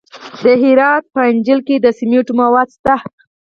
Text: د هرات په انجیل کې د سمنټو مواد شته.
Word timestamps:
د 0.43 0.45
هرات 0.61 1.03
په 1.13 1.21
انجیل 1.31 1.59
کې 1.67 1.75
د 1.79 1.85
سمنټو 1.97 2.33
مواد 2.41 2.67
شته. 2.75 2.95